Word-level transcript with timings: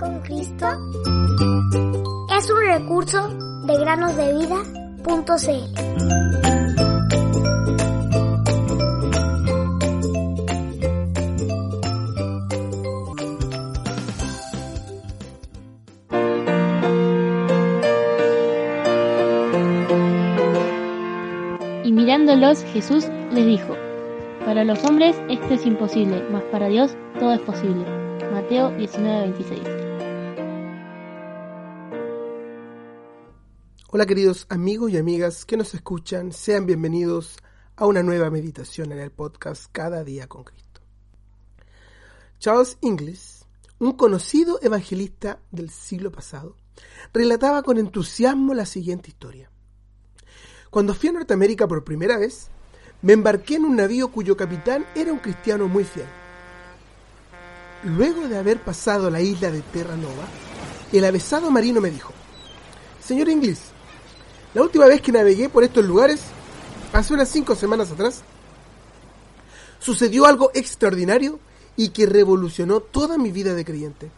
con 0.00 0.18
Cristo 0.20 0.66
es 2.34 2.50
un 2.50 2.60
recurso 2.66 3.28
de 3.66 3.78
granosdevida.cl. 3.78 4.50
Y 21.84 21.92
mirándolos, 21.92 22.64
Jesús 22.72 23.06
les 23.32 23.44
dijo, 23.44 23.76
Para 24.46 24.64
los 24.64 24.82
hombres 24.84 25.20
esto 25.28 25.52
es 25.52 25.66
imposible, 25.66 26.24
mas 26.32 26.42
para 26.44 26.68
Dios 26.68 26.96
todo 27.18 27.34
es 27.34 27.40
posible. 27.40 27.99
Mateo 28.30 28.70
19:26. 28.76 29.60
Hola 33.88 34.06
queridos 34.06 34.46
amigos 34.50 34.92
y 34.92 34.98
amigas 34.98 35.44
que 35.44 35.56
nos 35.56 35.74
escuchan, 35.74 36.30
sean 36.30 36.64
bienvenidos 36.64 37.38
a 37.74 37.86
una 37.86 38.04
nueva 38.04 38.30
meditación 38.30 38.92
en 38.92 39.00
el 39.00 39.10
podcast 39.10 39.66
Cada 39.72 40.04
día 40.04 40.28
con 40.28 40.44
Cristo. 40.44 40.80
Charles 42.38 42.78
Inglis, 42.82 43.46
un 43.80 43.94
conocido 43.94 44.60
evangelista 44.62 45.40
del 45.50 45.68
siglo 45.68 46.12
pasado, 46.12 46.54
relataba 47.12 47.64
con 47.64 47.78
entusiasmo 47.78 48.54
la 48.54 48.64
siguiente 48.64 49.08
historia. 49.10 49.50
Cuando 50.70 50.94
fui 50.94 51.08
a 51.08 51.12
Norteamérica 51.12 51.66
por 51.66 51.82
primera 51.82 52.16
vez, 52.16 52.48
me 53.02 53.12
embarqué 53.12 53.56
en 53.56 53.64
un 53.64 53.74
navío 53.74 54.12
cuyo 54.12 54.36
capitán 54.36 54.86
era 54.94 55.12
un 55.12 55.18
cristiano 55.18 55.66
muy 55.66 55.82
fiel. 55.82 56.06
Luego 57.82 58.28
de 58.28 58.36
haber 58.36 58.60
pasado 58.60 59.08
la 59.10 59.22
isla 59.22 59.50
de 59.50 59.62
Terranova, 59.62 60.24
el 60.92 61.04
avesado 61.04 61.50
marino 61.50 61.80
me 61.80 61.90
dijo, 61.90 62.12
Señor 63.02 63.28
Inglis, 63.30 63.60
la 64.52 64.62
última 64.62 64.86
vez 64.86 65.00
que 65.00 65.12
navegué 65.12 65.48
por 65.48 65.64
estos 65.64 65.84
lugares, 65.84 66.20
hace 66.92 67.14
unas 67.14 67.30
cinco 67.30 67.54
semanas 67.54 67.90
atrás, 67.90 68.22
sucedió 69.78 70.26
algo 70.26 70.50
extraordinario 70.52 71.38
y 71.74 71.88
que 71.88 72.04
revolucionó 72.04 72.80
toda 72.80 73.16
mi 73.16 73.32
vida 73.32 73.54
de 73.54 73.64
creyente. 73.64 74.10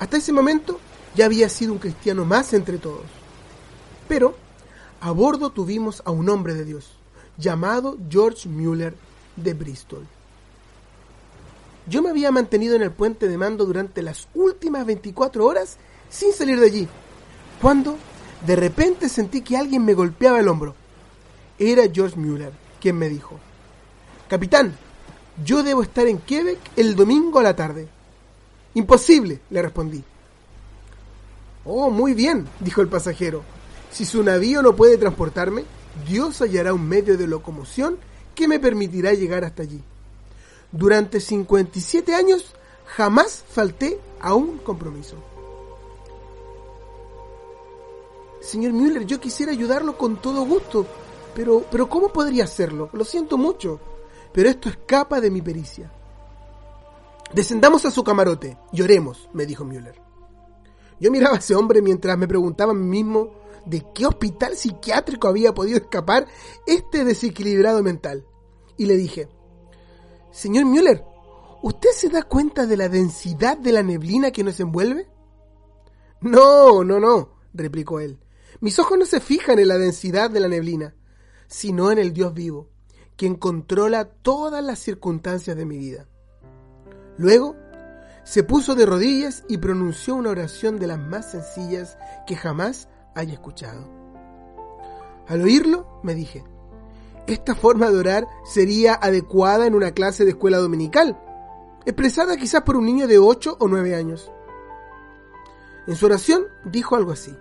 Hasta 0.00 0.16
ese 0.16 0.32
momento 0.32 0.80
ya 1.14 1.26
había 1.26 1.48
sido 1.48 1.72
un 1.72 1.78
cristiano 1.78 2.24
más 2.24 2.52
entre 2.54 2.78
todos. 2.78 3.06
Pero 4.08 4.34
a 5.00 5.12
bordo 5.12 5.50
tuvimos 5.50 6.02
a 6.04 6.10
un 6.10 6.28
hombre 6.28 6.54
de 6.54 6.64
Dios, 6.64 6.96
llamado 7.38 7.96
George 8.10 8.48
Mueller 8.48 8.96
de 9.36 9.54
Bristol. 9.54 10.06
Yo 11.86 12.02
me 12.02 12.10
había 12.10 12.30
mantenido 12.30 12.76
en 12.76 12.82
el 12.82 12.90
puente 12.90 13.28
de 13.28 13.36
mando 13.36 13.66
durante 13.66 14.02
las 14.02 14.28
últimas 14.34 14.86
24 14.86 15.44
horas 15.44 15.76
sin 16.08 16.32
salir 16.32 16.58
de 16.58 16.66
allí, 16.66 16.88
cuando 17.60 17.96
de 18.46 18.56
repente 18.56 19.08
sentí 19.08 19.42
que 19.42 19.56
alguien 19.56 19.84
me 19.84 19.94
golpeaba 19.94 20.40
el 20.40 20.48
hombro. 20.48 20.74
Era 21.58 21.84
George 21.92 22.18
Mueller, 22.18 22.52
quien 22.80 22.96
me 22.96 23.08
dijo, 23.08 23.38
Capitán, 24.28 24.74
yo 25.44 25.62
debo 25.62 25.82
estar 25.82 26.06
en 26.06 26.18
Quebec 26.18 26.58
el 26.76 26.96
domingo 26.96 27.38
a 27.38 27.42
la 27.42 27.56
tarde. 27.56 27.88
Imposible, 28.74 29.40
le 29.50 29.62
respondí. 29.62 30.02
Oh, 31.64 31.90
muy 31.90 32.14
bien, 32.14 32.46
dijo 32.60 32.80
el 32.80 32.88
pasajero. 32.88 33.42
Si 33.90 34.04
su 34.04 34.22
navío 34.22 34.62
no 34.62 34.74
puede 34.74 34.98
transportarme, 34.98 35.64
Dios 36.06 36.40
hallará 36.40 36.74
un 36.74 36.88
medio 36.88 37.16
de 37.16 37.26
locomoción 37.26 37.98
que 38.34 38.48
me 38.48 38.58
permitirá 38.58 39.12
llegar 39.12 39.44
hasta 39.44 39.62
allí. 39.62 39.80
Durante 40.74 41.20
57 41.20 42.16
años 42.16 42.52
jamás 42.84 43.44
falté 43.48 44.00
a 44.18 44.34
un 44.34 44.58
compromiso. 44.58 45.14
Señor 48.40 48.72
Müller, 48.72 49.06
yo 49.06 49.20
quisiera 49.20 49.52
ayudarlo 49.52 49.96
con 49.96 50.20
todo 50.20 50.44
gusto, 50.44 50.84
pero, 51.32 51.64
pero 51.70 51.88
¿cómo 51.88 52.12
podría 52.12 52.42
hacerlo? 52.42 52.90
Lo 52.92 53.04
siento 53.04 53.38
mucho, 53.38 53.78
pero 54.32 54.48
esto 54.48 54.68
escapa 54.68 55.20
de 55.20 55.30
mi 55.30 55.42
pericia. 55.42 55.92
Descendamos 57.32 57.86
a 57.86 57.92
su 57.92 58.02
camarote, 58.02 58.58
lloremos, 58.72 59.30
me 59.32 59.46
dijo 59.46 59.64
Müller. 59.64 60.02
Yo 60.98 61.12
miraba 61.12 61.36
a 61.36 61.38
ese 61.38 61.54
hombre 61.54 61.82
mientras 61.82 62.18
me 62.18 62.26
preguntaba 62.26 62.72
a 62.72 62.74
mí 62.74 62.84
mismo 62.84 63.30
de 63.64 63.86
qué 63.94 64.06
hospital 64.06 64.56
psiquiátrico 64.56 65.28
había 65.28 65.54
podido 65.54 65.78
escapar 65.78 66.26
este 66.66 67.04
desequilibrado 67.04 67.80
mental. 67.84 68.26
Y 68.76 68.86
le 68.86 68.96
dije, 68.96 69.28
Señor 70.34 70.64
Müller, 70.64 71.04
¿usted 71.62 71.90
se 71.90 72.08
da 72.08 72.24
cuenta 72.24 72.66
de 72.66 72.76
la 72.76 72.88
densidad 72.88 73.56
de 73.56 73.70
la 73.70 73.84
neblina 73.84 74.32
que 74.32 74.42
nos 74.42 74.58
envuelve? 74.58 75.08
No, 76.20 76.82
no, 76.82 76.98
no, 76.98 77.36
replicó 77.52 78.00
él. 78.00 78.18
Mis 78.58 78.80
ojos 78.80 78.98
no 78.98 79.06
se 79.06 79.20
fijan 79.20 79.60
en 79.60 79.68
la 79.68 79.78
densidad 79.78 80.30
de 80.30 80.40
la 80.40 80.48
neblina, 80.48 80.96
sino 81.46 81.92
en 81.92 81.98
el 81.98 82.12
Dios 82.12 82.34
vivo, 82.34 82.68
quien 83.14 83.36
controla 83.36 84.06
todas 84.06 84.62
las 84.64 84.80
circunstancias 84.80 85.56
de 85.56 85.64
mi 85.64 85.78
vida. 85.78 86.08
Luego, 87.16 87.54
se 88.24 88.42
puso 88.42 88.74
de 88.74 88.86
rodillas 88.86 89.44
y 89.48 89.58
pronunció 89.58 90.16
una 90.16 90.30
oración 90.30 90.80
de 90.80 90.88
las 90.88 90.98
más 90.98 91.30
sencillas 91.30 91.96
que 92.26 92.34
jamás 92.34 92.88
haya 93.14 93.34
escuchado. 93.34 93.88
Al 95.28 95.42
oírlo, 95.42 96.00
me 96.02 96.16
dije, 96.16 96.42
esta 97.26 97.54
forma 97.54 97.90
de 97.90 97.98
orar 97.98 98.28
sería 98.44 98.94
adecuada 98.94 99.66
en 99.66 99.74
una 99.74 99.92
clase 99.92 100.24
de 100.24 100.30
escuela 100.30 100.58
dominical, 100.58 101.18
expresada 101.86 102.36
quizás 102.36 102.62
por 102.62 102.76
un 102.76 102.84
niño 102.84 103.06
de 103.06 103.18
8 103.18 103.56
o 103.58 103.68
9 103.68 103.94
años. 103.94 104.30
En 105.86 105.96
su 105.96 106.06
oración 106.06 106.46
dijo 106.64 106.96
algo 106.96 107.12
así, 107.12 107.36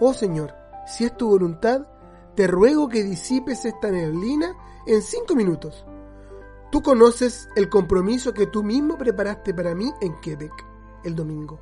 Oh 0.00 0.14
Señor, 0.14 0.54
si 0.86 1.04
es 1.04 1.16
tu 1.16 1.28
voluntad, 1.28 1.86
te 2.34 2.46
ruego 2.46 2.88
que 2.88 3.04
disipes 3.04 3.64
esta 3.64 3.90
neblina 3.90 4.54
en 4.86 5.02
cinco 5.02 5.34
minutos. 5.34 5.84
Tú 6.70 6.82
conoces 6.82 7.48
el 7.56 7.68
compromiso 7.68 8.32
que 8.32 8.46
tú 8.46 8.62
mismo 8.62 8.96
preparaste 8.96 9.52
para 9.52 9.74
mí 9.74 9.92
en 10.00 10.20
Quebec 10.20 10.52
el 11.04 11.14
domingo. 11.14 11.60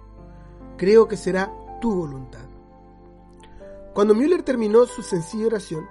Creo 0.76 1.08
que 1.08 1.16
será 1.16 1.52
tu 1.80 1.94
voluntad. 1.94 2.46
Cuando 3.94 4.14
Müller 4.14 4.42
terminó 4.42 4.86
su 4.86 5.02
sencilla 5.02 5.46
oración, 5.46 5.88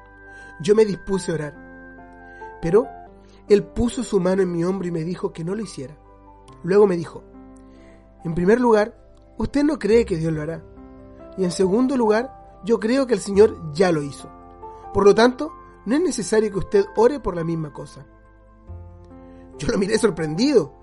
yo 0.62 0.75
me 0.75 0.85
dispuse 0.85 1.31
a 1.31 1.35
orar. 1.35 2.57
Pero 2.62 2.88
él 3.47 3.63
puso 3.63 4.03
su 4.03 4.19
mano 4.19 4.41
en 4.41 4.51
mi 4.51 4.63
hombro 4.63 4.88
y 4.88 4.91
me 4.91 5.03
dijo 5.03 5.31
que 5.31 5.44
no 5.44 5.56
lo 5.56 5.62
hiciera. 5.62 5.97
Luego 6.63 6.88
me 6.88 6.97
dijo, 6.97 7.23
en 8.23 8.35
primer 8.35 8.59
lugar, 8.59 8.97
usted 9.38 9.63
no 9.63 9.79
cree 9.79 10.06
que 10.06 10.17
Dios 10.17 10.34
lo 10.34 10.41
hará. 10.41 10.63
Y 11.38 11.44
en 11.44 11.51
segundo 11.51 11.96
lugar, 11.96 12.62
yo 12.66 12.79
creo 12.79 13.07
que 13.07 13.13
el 13.13 13.19
Señor 13.19 13.72
ya 13.73 13.91
lo 13.91 14.01
hizo. 14.01 14.29
Por 14.94 15.06
lo 15.06 15.13
tanto, 15.13 15.53
no 15.85 15.96
es 15.96 16.01
necesario 16.01 16.51
que 16.51 16.57
usted 16.57 16.85
ore 16.96 17.19
por 17.19 17.35
la 17.35 17.44
misma 17.44 17.72
cosa. 17.72 18.06
Yo 19.57 19.67
lo 19.69 19.78
miré 19.78 19.97
sorprendido. 19.97 20.73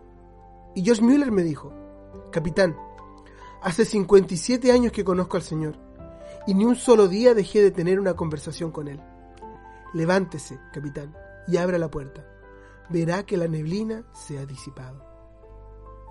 Y 0.75 0.83
George 0.83 1.03
Müller 1.03 1.31
me 1.31 1.43
dijo, 1.43 1.73
Capitán, 2.31 2.77
hace 3.63 3.85
57 3.85 4.73
años 4.73 4.93
que 4.93 5.05
conozco 5.05 5.37
al 5.37 5.43
Señor 5.43 5.77
y 6.47 6.55
ni 6.55 6.65
un 6.65 6.77
solo 6.77 7.09
día 7.09 7.35
dejé 7.35 7.63
de 7.63 7.71
tener 7.71 7.99
una 7.99 8.15
conversación 8.15 8.71
con 8.71 8.89
Él. 8.89 9.01
Levántese, 9.95 10.59
capitán, 10.73 11.15
y 11.47 11.57
abra 11.57 11.79
la 11.79 11.91
puerta. 11.91 12.27
Verá 12.91 13.25
que 13.25 13.37
la 13.37 13.47
neblina 13.47 14.05
se 14.13 14.39
ha 14.39 14.45
disipado. 14.45 15.05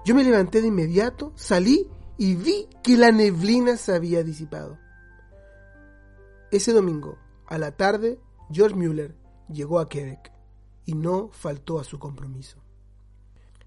Yo 0.06 0.16
me 0.16 0.24
levanté 0.24 0.62
de 0.62 0.70
inmediato, 0.70 1.34
salí 1.36 1.88
y 2.18 2.36
vi 2.36 2.68
que 2.82 2.96
la 2.96 3.12
neblina 3.12 3.76
se 3.76 3.94
había 3.94 4.24
disipado. 4.24 4.80
Ese 6.50 6.72
domingo, 6.72 7.18
a 7.46 7.58
la 7.58 7.76
tarde, 7.76 8.20
George 8.50 8.76
Mueller 8.76 9.18
llegó 9.50 9.80
a 9.80 9.90
Quebec 9.90 10.32
y 10.86 10.94
no 10.96 11.30
faltó 11.32 11.80
a 11.80 11.84
su 11.84 12.00
compromiso. 12.00 12.64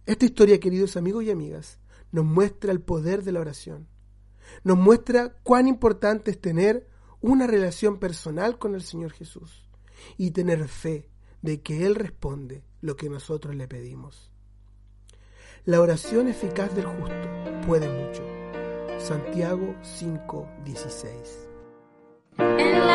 Esta 0.07 0.25
historia, 0.25 0.61
queridos 0.61 0.97
amigos 0.97 1.25
y 1.25 1.31
amigas, 1.31 1.79
nos 2.11 2.25
muestra 2.25 2.73
el 2.73 2.81
poder 2.81 3.23
de 3.23 3.33
la 3.33 3.41
oración. 3.41 3.89
Nos 4.65 4.79
muestra 4.79 5.37
cuán 5.43 5.69
importante 5.69 6.31
es 6.31 6.41
tener 6.41 6.89
una 7.21 7.47
relación 7.47 7.99
personal 7.99 8.59
con 8.59 8.75
el 8.75 8.83
Señor 8.83 9.13
Jesús 9.13 9.66
y 10.17 10.31
tener 10.33 10.69
fe 10.69 11.09
de 11.43 11.63
que 11.63 11.87
Él 11.87 11.95
responde 11.95 12.63
lo 12.81 12.97
que 12.97 13.09
nosotros 13.09 13.55
le 13.55 13.69
pedimos. 13.69 14.31
La 15.65 15.81
oración 15.81 16.29
eficaz 16.29 16.75
del 16.75 16.87
justo 16.87 17.61
puede 17.67 17.89
mucho. 17.89 18.23
Santiago 18.99 19.75
5:16 19.83 21.49
En 22.39 22.87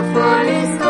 Cristo 0.00 0.14
y 0.14 0.81